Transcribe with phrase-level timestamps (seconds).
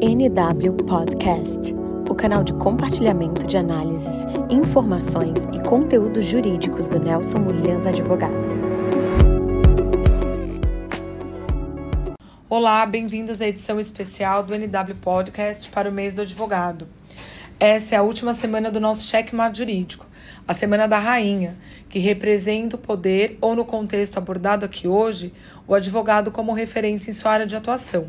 [0.00, 1.74] NW Podcast,
[2.08, 8.54] o canal de compartilhamento de análises, informações e conteúdos jurídicos do Nelson Williams Advogados.
[12.48, 16.86] Olá, bem-vindos à edição especial do NW Podcast para o mês do advogado.
[17.60, 20.06] Essa é a última semana do nosso checkmate jurídico,
[20.46, 21.56] a Semana da Rainha,
[21.88, 25.32] que representa o poder, ou no contexto abordado aqui hoje,
[25.64, 28.08] o advogado como referência em sua área de atuação.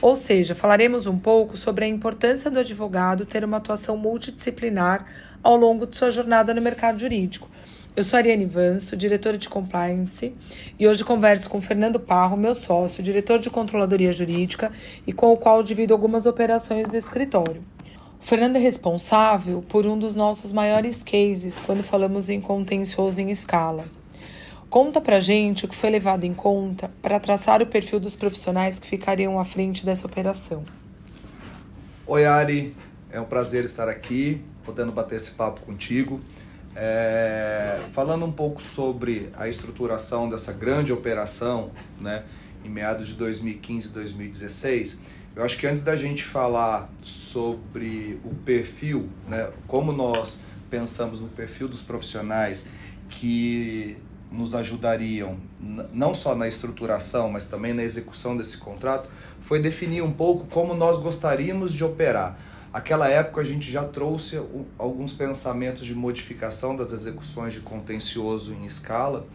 [0.00, 5.04] Ou seja, falaremos um pouco sobre a importância do advogado ter uma atuação multidisciplinar
[5.42, 7.50] ao longo de sua jornada no mercado jurídico.
[7.96, 10.32] Eu sou Ariane Vanso, diretora de compliance,
[10.78, 14.70] e hoje converso com Fernando Parro, meu sócio, diretor de controladoria jurídica
[15.04, 17.64] e com o qual divido algumas operações do escritório.
[18.26, 23.84] Fernando é responsável por um dos nossos maiores cases quando falamos em contencioso em escala.
[24.68, 28.80] Conta pra gente o que foi levado em conta para traçar o perfil dos profissionais
[28.80, 30.64] que ficariam à frente dessa operação.
[32.04, 32.74] Oi, Ari.
[33.12, 36.20] É um prazer estar aqui, podendo bater esse papo contigo.
[36.74, 42.24] É, falando um pouco sobre a estruturação dessa grande operação, né,
[42.64, 48.34] em meados de 2015 e 2016, eu acho que antes da gente falar sobre o
[48.34, 52.66] perfil, né, como nós pensamos no perfil dos profissionais
[53.10, 53.98] que
[54.32, 55.36] nos ajudariam
[55.92, 59.08] não só na estruturação, mas também na execução desse contrato,
[59.40, 62.38] foi definir um pouco como nós gostaríamos de operar.
[62.72, 64.40] Aquela época a gente já trouxe
[64.78, 69.26] alguns pensamentos de modificação das execuções de contencioso em escala.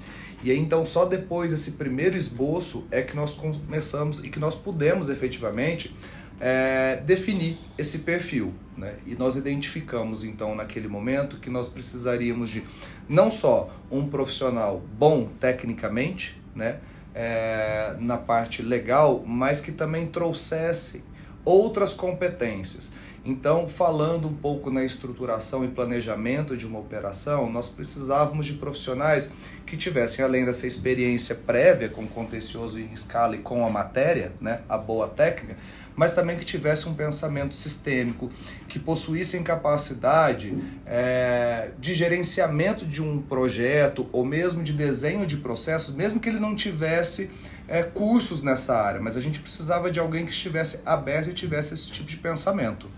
[0.43, 4.55] E aí, então só depois desse primeiro esboço é que nós começamos e que nós
[4.55, 5.95] pudemos efetivamente
[6.39, 8.53] é, definir esse perfil.
[8.75, 8.95] Né?
[9.05, 12.63] E nós identificamos então naquele momento que nós precisaríamos de
[13.07, 16.79] não só um profissional bom tecnicamente, né?
[17.13, 21.03] É, na parte legal, mas que também trouxesse
[21.43, 22.93] outras competências.
[23.23, 29.31] Então, falando um pouco na estruturação e planejamento de uma operação, nós precisávamos de profissionais
[29.63, 34.61] que tivessem, além dessa experiência prévia com contencioso em escala e com a matéria, né,
[34.67, 35.55] a boa técnica,
[35.95, 38.31] mas também que tivesse um pensamento sistêmico,
[38.67, 45.93] que possuíssem capacidade é, de gerenciamento de um projeto ou mesmo de desenho de processos,
[45.93, 47.29] mesmo que ele não tivesse
[47.67, 51.75] é, cursos nessa área, mas a gente precisava de alguém que estivesse aberto e tivesse
[51.75, 52.89] esse tipo de pensamento.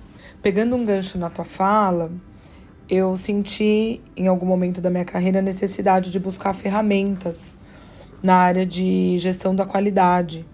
[0.44, 2.12] Pegando um gancho na tua fala,
[2.90, 7.58] eu senti em algum momento da minha carreira a necessidade de buscar ferramentas
[8.22, 10.46] na área de gestão da qualidade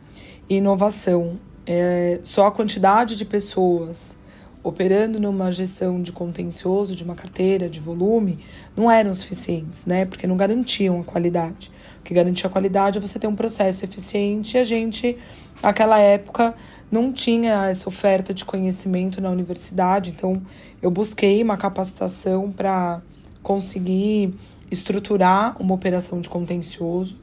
[0.48, 1.40] e inovação.
[1.66, 4.16] É, só a quantidade de pessoas
[4.64, 8.46] operando numa gestão de contencioso, de uma carteira, de volume,
[8.78, 10.06] não eram suficientes, né?
[10.06, 11.72] Porque não garantiam a qualidade.
[12.04, 15.18] Que garantia a qualidade você ter um processo eficiente e a gente,
[15.62, 16.56] naquela época,
[16.92, 20.42] não tinha essa oferta de conhecimento na universidade, então
[20.82, 23.02] eu busquei uma capacitação para
[23.44, 24.34] conseguir
[24.72, 27.18] estruturar uma operação de contencioso,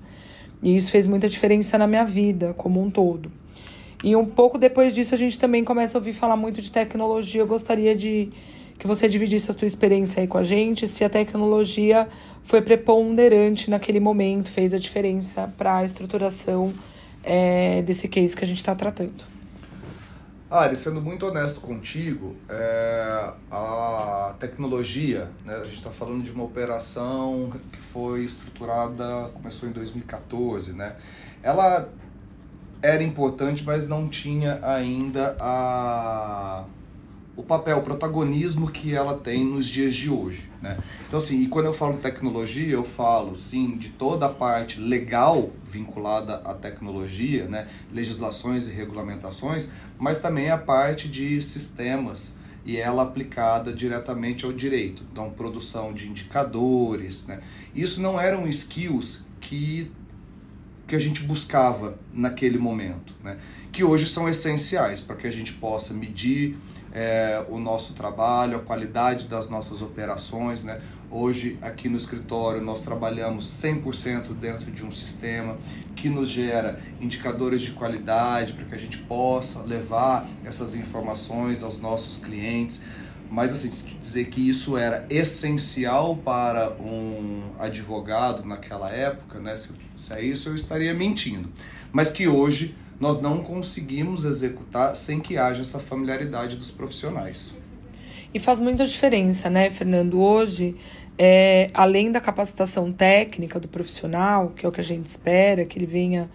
[0.63, 3.31] e isso fez muita diferença na minha vida como um todo.
[4.05, 7.41] E um pouco depois disso a gente também começa a ouvir falar muito de tecnologia.
[7.41, 8.29] Eu gostaria de
[8.79, 12.09] que você dividisse a sua experiência aí com a gente, se a tecnologia
[12.45, 16.73] foi preponderante naquele momento, fez a diferença para a estruturação
[17.25, 19.37] é, desse case que a gente está tratando.
[20.49, 26.45] Ari, sendo muito honesto contigo, é, a tecnologia, né, a gente está falando de uma
[26.45, 30.95] operação que foi estruturada, começou em 2014, né?
[31.43, 31.89] Ela
[32.81, 36.65] era importante, mas não tinha ainda a
[37.37, 40.79] o papel, o protagonismo que ela tem nos dias de hoje, né?
[41.07, 45.51] Então assim, e quando eu falo tecnologia, eu falo sim de toda a parte legal
[45.65, 47.69] vinculada à tecnologia, né?
[47.93, 55.05] Legislações e regulamentações, mas também a parte de sistemas e ela aplicada diretamente ao direito.
[55.13, 57.41] Então, produção de indicadores, né?
[57.75, 59.93] Isso não eram skills que
[60.87, 63.39] que a gente buscava naquele momento, né?
[63.73, 66.57] Que hoje são essenciais para que a gente possa medir
[66.97, 70.65] é, o nosso trabalho, a qualidade das nossas operações.
[70.65, 70.81] Né?
[71.11, 75.59] Hoje, aqui no escritório, nós trabalhamos 100% dentro de um sistema
[75.95, 81.79] que nos gera indicadores de qualidade para que a gente possa levar essas informações aos
[81.79, 82.83] nossos clientes.
[83.31, 83.71] Mas, assim,
[84.01, 89.55] dizer que isso era essencial para um advogado naquela época, né?
[89.55, 91.51] se, se é isso, eu estaria mentindo.
[91.93, 97.55] Mas que hoje nós não conseguimos executar sem que haja essa familiaridade dos profissionais.
[98.33, 100.21] E faz muita diferença, né, Fernando?
[100.21, 100.77] Hoje,
[101.19, 105.79] é, além da capacitação técnica do profissional, que é o que a gente espera, que
[105.79, 106.29] ele venha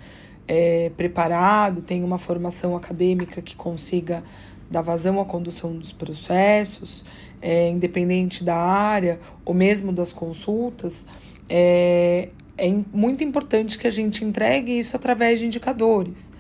[0.48, 4.24] é, preparado, tenha uma formação acadêmica que consiga
[4.70, 7.06] dar vazão à condução dos processos,
[7.42, 11.06] é, independente da área ou mesmo das consultas,
[11.50, 16.32] é, é muito importante que a gente entregue isso através de indicadores,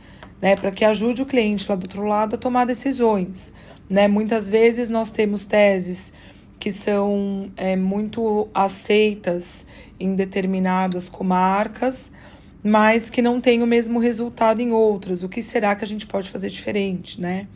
[0.41, 3.53] né, para que ajude o cliente lá do outro lado a tomar decisões.
[3.89, 4.07] Né?
[4.07, 6.13] Muitas vezes nós temos teses
[6.59, 9.65] que são é, muito aceitas
[9.99, 12.11] em determinadas comarcas,
[12.63, 15.23] mas que não têm o mesmo resultado em outras.
[15.23, 17.47] O que será que a gente pode fazer diferente, né?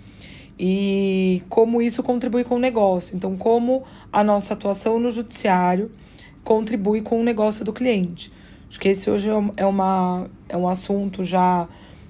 [0.58, 3.16] E como isso contribui com o negócio.
[3.16, 5.92] Então, como a nossa atuação no judiciário
[6.44, 8.32] contribui com o negócio do cliente.
[8.70, 11.68] Acho que esse hoje é, é uma, é um assunto já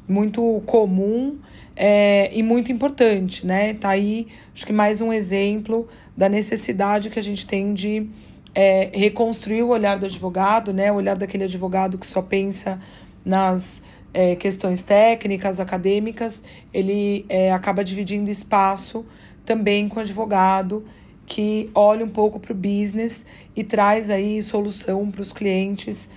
[0.07, 1.37] muito comum
[1.75, 3.73] é, e muito importante, né?
[3.73, 8.07] Tá aí, acho que mais um exemplo da necessidade que a gente tem de
[8.53, 10.91] é, reconstruir o olhar do advogado, né?
[10.91, 12.79] O olhar daquele advogado que só pensa
[13.25, 16.43] nas é, questões técnicas, acadêmicas,
[16.73, 19.05] ele acaba dividindo espaço
[19.43, 20.85] também com o advogado
[21.25, 23.25] que olha um pouco para o business
[23.55, 26.09] e traz aí solução para os clientes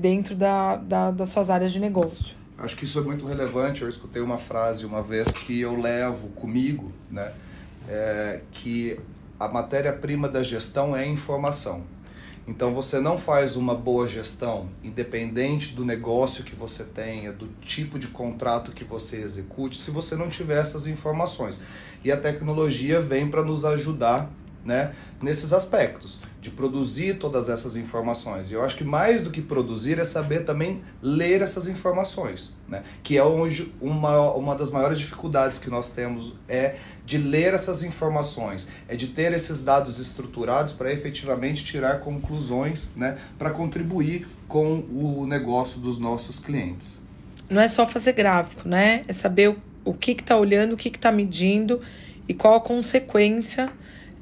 [0.00, 2.36] dentro da, da, das suas áreas de negócio.
[2.60, 3.82] Acho que isso é muito relevante.
[3.82, 7.32] Eu escutei uma frase uma vez que eu levo comigo, né?
[7.88, 9.00] É, que
[9.38, 11.82] a matéria-prima da gestão é informação.
[12.46, 17.98] Então você não faz uma boa gestão, independente do negócio que você tenha, do tipo
[17.98, 21.62] de contrato que você execute, se você não tiver essas informações.
[22.04, 24.30] E a tecnologia vem para nos ajudar
[24.64, 24.92] né,
[25.22, 28.50] nesses aspectos, de produzir todas essas informações.
[28.50, 32.82] E eu acho que mais do que produzir é saber também ler essas informações, né,
[33.02, 37.82] que é onde uma, uma das maiores dificuldades que nós temos é de ler essas
[37.82, 44.84] informações, é de ter esses dados estruturados para efetivamente tirar conclusões, né, para contribuir com
[44.92, 47.00] o negócio dos nossos clientes.
[47.48, 49.02] Não é só fazer gráfico, né?
[49.08, 51.80] É saber o, o que está olhando, o que está medindo
[52.28, 53.68] e qual a consequência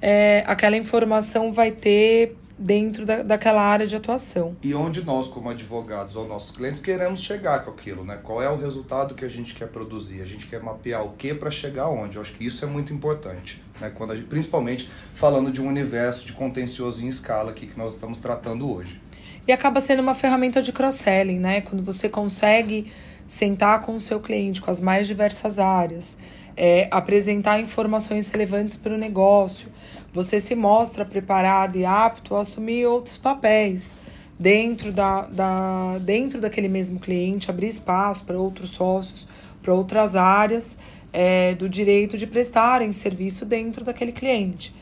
[0.00, 4.56] é, aquela informação vai ter dentro da, daquela área de atuação.
[4.62, 8.18] E onde nós, como advogados ou nossos clientes, queremos chegar com aquilo, né?
[8.22, 10.20] Qual é o resultado que a gente quer produzir?
[10.20, 12.16] A gente quer mapear o que para chegar onde?
[12.16, 13.92] Eu acho que isso é muito importante, né?
[13.94, 18.18] Quando gente, principalmente falando de um universo de contencioso em escala aqui que nós estamos
[18.18, 19.00] tratando hoje.
[19.46, 21.60] E acaba sendo uma ferramenta de cross-selling, né?
[21.60, 22.92] Quando você consegue
[23.26, 26.16] sentar com o seu cliente com as mais diversas áreas,
[26.60, 29.68] é, apresentar informações relevantes para o negócio.
[30.12, 33.98] Você se mostra preparado e apto a assumir outros papéis
[34.36, 39.28] dentro, da, da, dentro daquele mesmo cliente, abrir espaço para outros sócios,
[39.62, 40.80] para outras áreas
[41.12, 44.74] é, do direito de prestarem serviço dentro daquele cliente.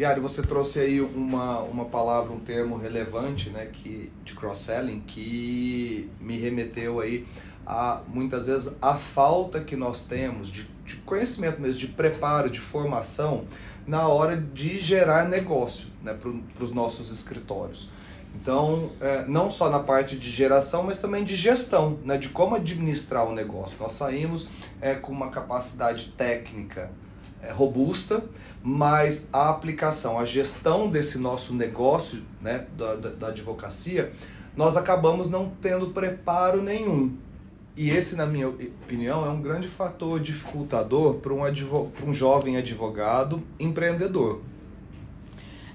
[0.00, 6.08] Yari, você trouxe aí uma, uma palavra, um termo relevante né, que, de cross-selling que
[6.18, 7.26] me remeteu aí
[7.66, 12.60] a muitas vezes a falta que nós temos de de conhecimento mesmo, de preparo, de
[12.60, 13.44] formação
[13.86, 17.90] na hora de gerar negócio né, para os nossos escritórios.
[18.34, 22.54] Então, é, não só na parte de geração, mas também de gestão, né, de como
[22.54, 23.76] administrar o negócio.
[23.80, 24.48] Nós saímos
[24.80, 26.90] é, com uma capacidade técnica
[27.42, 28.22] é, robusta,
[28.62, 34.12] mas a aplicação, a gestão desse nosso negócio né, da, da, da advocacia,
[34.56, 37.16] nós acabamos não tendo preparo nenhum.
[37.76, 42.56] E esse, na minha opinião, é um grande fator dificultador para um, advo um jovem
[42.56, 44.42] advogado empreendedor.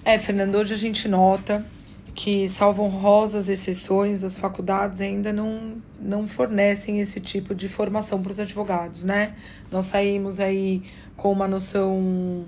[0.06, 1.66] É, Fernando, hoje a gente nota
[2.14, 8.32] que, salvo honrosas exceções, as faculdades ainda não, não fornecem esse tipo de formação para
[8.32, 9.36] os advogados, né?
[9.72, 10.84] Nós saímos aí
[11.16, 12.46] com uma noção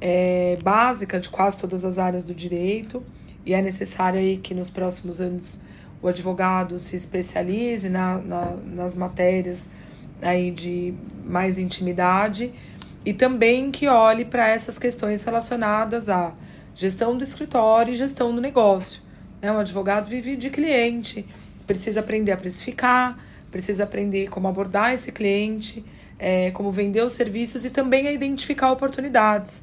[0.00, 3.02] é, básica de quase todas as áreas do direito
[3.44, 5.60] e é necessário aí que nos próximos anos
[6.02, 9.70] o advogado se especialize na, na, nas matérias
[10.22, 12.52] aí de mais intimidade
[13.04, 16.34] e também que olhe para essas questões relacionadas à
[16.74, 19.02] gestão do escritório e gestão do negócio.
[19.40, 19.50] Né?
[19.50, 21.26] Um advogado vive de cliente,
[21.66, 23.18] precisa aprender a precificar,
[23.50, 25.84] precisa aprender como abordar esse cliente,
[26.18, 29.62] é, como vender os serviços e também a identificar oportunidades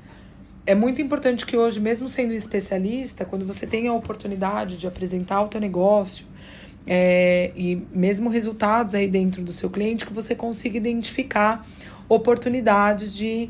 [0.68, 5.42] é muito importante que hoje, mesmo sendo especialista, quando você tem a oportunidade de apresentar
[5.42, 6.26] o teu negócio
[6.86, 11.66] é, e mesmo resultados aí dentro do seu cliente, que você consiga identificar
[12.10, 13.50] oportunidades de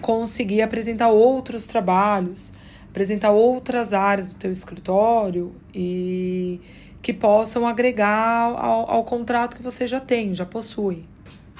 [0.00, 2.52] conseguir apresentar outros trabalhos,
[2.88, 6.60] apresentar outras áreas do teu escritório e
[7.02, 11.04] que possam agregar ao, ao contrato que você já tem, já possui.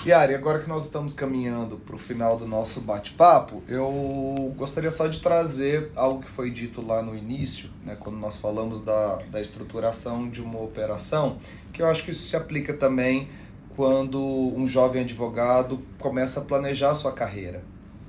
[0.02, 5.06] Yari, agora que nós estamos caminhando para o final do nosso bate-papo, eu gostaria só
[5.06, 9.40] de trazer algo que foi dito lá no início, né, quando nós falamos da, da
[9.40, 11.38] estruturação de uma operação,
[11.72, 13.30] que eu acho que isso se aplica também
[13.74, 17.62] quando um jovem advogado começa a planejar a sua carreira.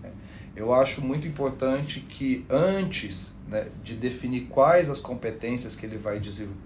[0.04, 0.12] Né.
[0.54, 6.20] Eu acho muito importante que antes né, de definir quais as competências que ele vai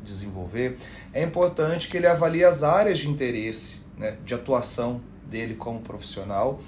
[0.04, 0.78] desenvolver,
[1.14, 6.60] é importante que ele avalie as áreas de interesse, né, de atuação dele como profissional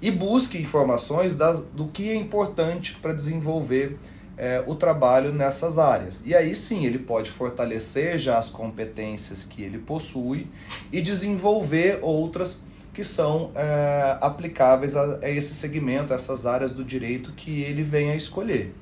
[0.00, 3.98] e busque informações das, do que é importante para desenvolver
[4.38, 6.22] é, o trabalho nessas áreas.
[6.26, 10.46] E aí sim ele pode fortalecer já as competências que ele possui
[10.92, 12.62] e desenvolver outras
[12.92, 17.82] que são é, aplicáveis a, a esse segmento, a essas áreas do direito que ele
[17.82, 18.74] venha a escolher.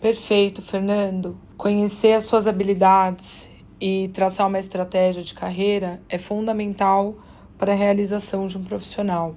[0.00, 1.36] Perfeito, Fernando.
[1.56, 7.16] Conhecer as suas habilidades e traçar uma estratégia de carreira é fundamental
[7.60, 9.34] para a realização de um profissional.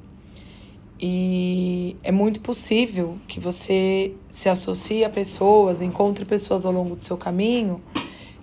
[0.97, 7.03] E é muito possível que você se associe a pessoas, encontre pessoas ao longo do
[7.03, 7.81] seu caminho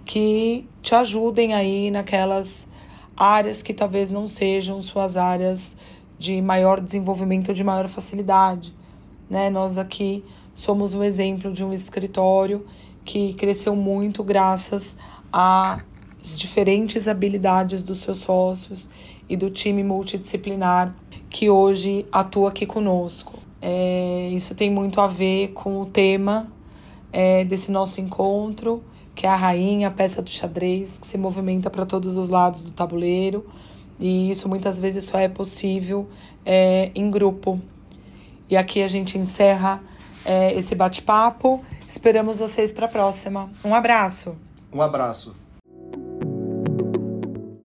[0.05, 2.69] que te ajudem aí naquelas
[3.17, 5.79] áreas que talvez não sejam suas áreas
[6.19, 8.75] de maior desenvolvimento, de maior facilidade.
[9.31, 9.49] Né?
[9.49, 10.23] Nós aqui
[10.55, 12.67] somos um exemplo de um escritório
[13.03, 14.99] que cresceu muito graças
[15.33, 15.83] às
[16.37, 18.91] diferentes habilidades dos seus sócios
[19.31, 20.93] e do time multidisciplinar
[21.31, 23.33] que hoje atua aqui conosco.
[23.63, 26.49] É, isso tem muito a ver com o tema
[27.13, 28.83] é, desse nosso encontro,
[29.15, 32.65] que é a rainha, a peça do xadrez, que se movimenta para todos os lados
[32.65, 33.47] do tabuleiro.
[34.01, 36.09] E isso muitas vezes só é possível
[36.45, 37.61] é, em grupo.
[38.49, 39.81] E aqui a gente encerra
[40.25, 41.65] é, esse bate-papo.
[41.87, 43.49] Esperamos vocês para a próxima.
[43.65, 44.37] Um abraço.
[44.73, 45.40] Um abraço.